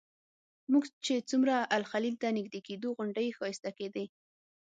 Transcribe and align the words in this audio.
موږ 0.71 0.85
چې 1.05 1.15
څومره 1.29 1.55
الخلیل 1.77 2.15
ته 2.23 2.27
نږدې 2.37 2.61
کېدو 2.67 2.87
غونډۍ 2.97 3.27
ښایسته 3.37 3.71
کېدې. 3.79 4.05